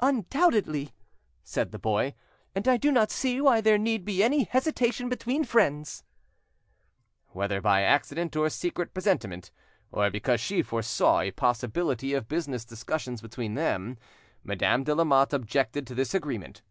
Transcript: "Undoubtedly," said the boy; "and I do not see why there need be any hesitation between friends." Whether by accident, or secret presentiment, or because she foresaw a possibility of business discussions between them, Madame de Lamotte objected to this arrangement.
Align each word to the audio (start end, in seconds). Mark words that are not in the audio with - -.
"Undoubtedly," 0.00 0.94
said 1.44 1.70
the 1.70 1.78
boy; 1.78 2.14
"and 2.54 2.66
I 2.66 2.78
do 2.78 2.90
not 2.90 3.10
see 3.10 3.42
why 3.42 3.60
there 3.60 3.76
need 3.76 4.06
be 4.06 4.22
any 4.22 4.44
hesitation 4.44 5.10
between 5.10 5.44
friends." 5.44 6.02
Whether 7.32 7.60
by 7.60 7.82
accident, 7.82 8.34
or 8.36 8.48
secret 8.48 8.94
presentiment, 8.94 9.50
or 9.92 10.08
because 10.08 10.40
she 10.40 10.62
foresaw 10.62 11.20
a 11.20 11.30
possibility 11.30 12.14
of 12.14 12.26
business 12.26 12.64
discussions 12.64 13.20
between 13.20 13.52
them, 13.52 13.98
Madame 14.42 14.82
de 14.82 14.94
Lamotte 14.94 15.34
objected 15.34 15.86
to 15.88 15.94
this 15.94 16.14
arrangement. 16.14 16.62